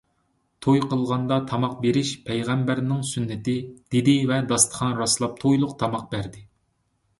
—توي 0.65 0.79
قىلغاندا 0.93 1.37
تاماق 1.51 1.75
بېرىش 1.83 2.13
پەيغەمبەرنىڭ 2.29 3.05
سۈننىتى،— 3.11 3.57
دېدى 3.97 4.17
ۋە 4.33 4.41
داستىخان 4.55 4.99
راسلاپ 5.05 5.39
تويلۇق 5.47 5.79
تاماق 5.85 6.13
بەردى. 6.17 6.47